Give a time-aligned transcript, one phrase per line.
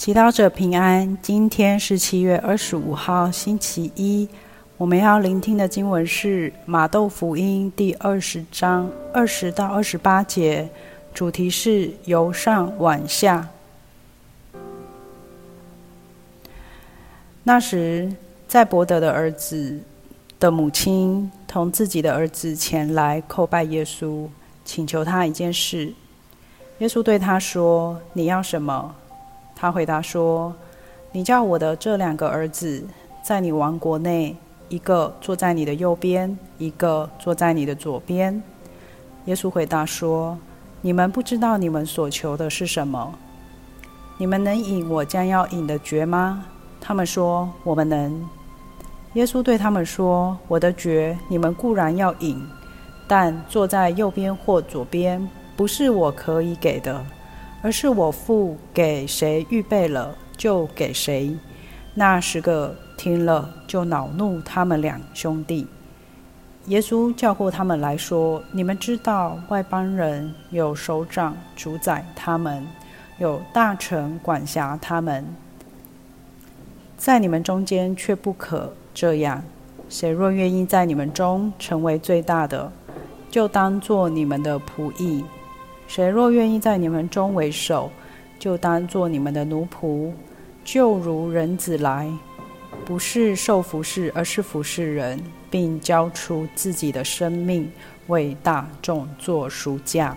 [0.00, 1.18] 祈祷者平安。
[1.20, 4.26] 今天是七月二十五号，星期一。
[4.78, 10.66] 我们要聆听的经文是《马窦福音》第二十章二十到二十八节，
[11.12, 13.46] 主题是由上往下。
[17.42, 18.10] 那时，
[18.48, 19.80] 在伯德的儿子
[20.38, 24.26] 的母亲同自己的儿子前来叩拜耶稣，
[24.64, 25.92] 请求他一件事。
[26.78, 28.94] 耶稣对他说：“你要什么？”
[29.60, 30.54] 他回答说
[31.12, 32.82] ：“你叫我的这两个儿子，
[33.22, 34.34] 在你王国内，
[34.70, 38.42] 一个坐在你的右边，一个坐在你的左边。”
[39.26, 40.38] 耶稣回答说
[40.80, 43.12] ：“你们不知道你们所求的是什么。
[44.16, 46.46] 你们能饮我将要饮的爵吗？”
[46.80, 48.26] 他们说：“我们能。”
[49.12, 52.42] 耶稣对他们说：“我的爵，你们固然要饮，
[53.06, 57.04] 但坐在右边或左边。”不是我可以给的，
[57.62, 61.36] 而是我父给谁预备了，就给谁。
[61.94, 65.66] 那十个听了，就恼怒他们两兄弟。
[66.66, 72.66] 耶稣叫过他们来说：“你们知道，外邦人有首长主宰他们，
[73.18, 75.26] 有大臣管辖他们，
[76.96, 79.42] 在你们中间却不可这样。
[79.88, 82.70] 谁若愿意在你们中成为最大的，
[83.30, 85.24] 就当做你们的仆役。”
[85.90, 87.90] 谁若愿意在你们中为首，
[88.38, 90.12] 就当做你们的奴仆，
[90.62, 92.08] 就如人子来，
[92.84, 97.68] 不是受服侍，而是服侍人，并交出自己的生命
[98.06, 100.16] 为大众做赎价。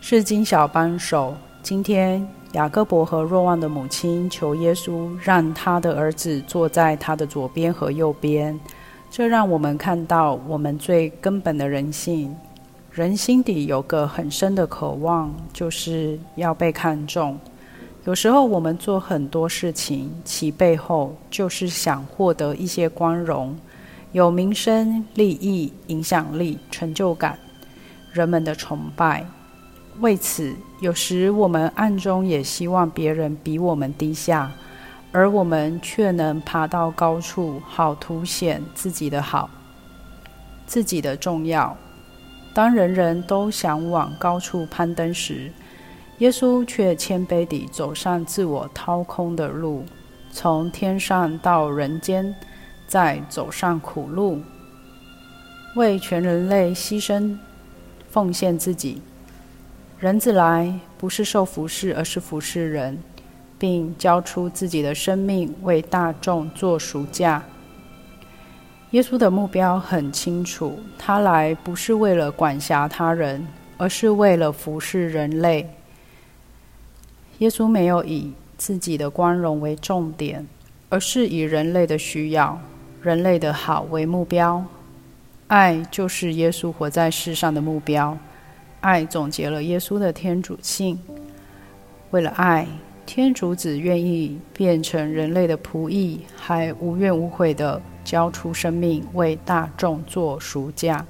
[0.00, 1.36] 是金小帮手。
[1.62, 8.58] 今天雅各伯和若望的母亲求耶稣，让他的儿子坐在他的左边和右边。
[9.16, 12.34] 这让我们看到我们最根本的人性，
[12.90, 17.38] 人心底有个很深的渴望，就是要被看重。
[18.06, 23.56] 有时候我们做很多事情，其背后就是想获得一些光荣，
[24.10, 27.38] 有名声、利益、影响力、成就感，
[28.12, 29.24] 人们的崇拜。
[30.00, 34.50] 为此，有时我们暗中也希望别人比我们低下。
[35.14, 39.48] 而我们却能爬到高处，好凸显自己的好，
[40.66, 41.76] 自己的重要。
[42.52, 45.52] 当人人都想往高处攀登时，
[46.18, 49.84] 耶稣却谦卑地走上自我掏空的路，
[50.32, 52.34] 从天上到人间，
[52.88, 54.42] 再走上苦路，
[55.76, 57.38] 为全人类牺牲
[58.10, 59.00] 奉献自己。
[60.00, 62.98] 人子来，不是受服侍，而是服侍人。
[63.64, 67.42] 并交出自己的生命为大众做赎价。
[68.90, 73.48] 耶稣的目标很清楚，他来不是为了管辖他人，
[73.78, 75.66] 而是为了服侍人类。
[77.38, 80.46] 耶稣没有以自己的光荣为重点，
[80.90, 82.60] 而是以人类的需要、
[83.00, 84.62] 人类的好为目标。
[85.46, 88.14] 爱就是耶稣活在世上的目标。
[88.82, 90.98] 爱总结了耶稣的天主性。
[92.10, 92.68] 为了爱。
[93.06, 101.04] 天主子愿意变成人类的仆役，还无怨无悔的交出生命为大众做赎价。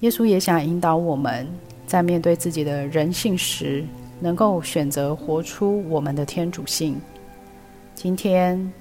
[0.00, 1.46] 耶稣也想引导我们
[1.86, 3.84] 在面对自己的人性时，
[4.20, 7.00] 能够选择活出我们的天主性。
[7.94, 8.72] 今天，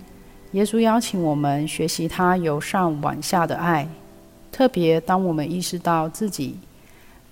[0.51, 3.87] 耶稣邀请我们学习他由上往下的爱，
[4.51, 6.57] 特别当我们意识到自己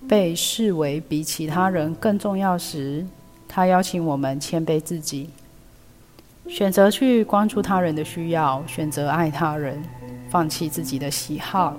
[0.07, 3.05] 被视为比其他人更重要时。
[3.47, 5.29] 他邀请我们谦卑自己，
[6.47, 9.83] 选择去关注他人的需要，选择爱他人，
[10.29, 11.75] 放弃自己的喜好、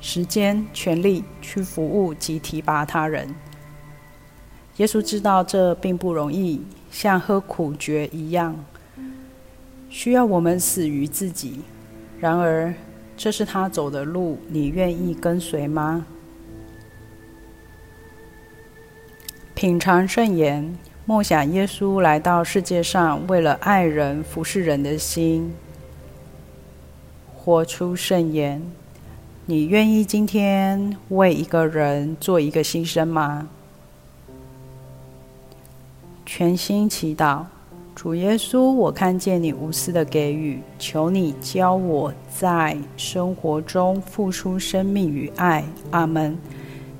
[0.00, 3.34] 时间、权利去服务及提拔他人。
[4.76, 8.54] 耶稣知道这并不容易，像喝苦爵一样，
[9.88, 11.60] 需要我们死于自己。
[12.18, 12.72] 然而，
[13.16, 16.06] 这是他走的路，你愿意跟随吗？
[19.62, 25.54] 品尝圣言，默想耶稣来到世界上，为了爱人、服侍人的心，
[27.32, 28.60] 活出圣言。
[29.46, 33.46] 你愿意今天为一个人做一个牺牲吗？
[36.26, 37.44] 全心祈祷，
[37.94, 45.62] 主耶稣，我看见你无私的给予，求你教我在生活中付出生命与爱。
[45.92, 46.36] 阿门。